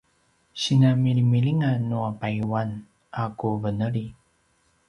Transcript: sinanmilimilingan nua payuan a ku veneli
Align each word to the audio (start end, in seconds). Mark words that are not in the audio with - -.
sinanmilimilingan 0.61 1.79
nua 1.89 2.09
payuan 2.19 2.69
a 3.21 3.23
ku 3.39 3.49
veneli 3.61 4.05